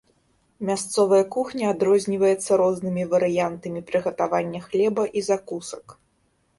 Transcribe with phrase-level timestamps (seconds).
[0.69, 5.85] Мясцовая кухня адрозніваецца рознымі варыянтамі прыгатавання хлеба і закусак.